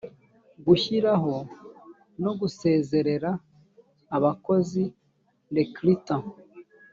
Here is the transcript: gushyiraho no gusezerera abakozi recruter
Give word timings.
gushyiraho 0.65 1.33
no 2.23 2.31
gusezerera 2.39 3.31
abakozi 4.15 4.83
recruter 5.57 6.21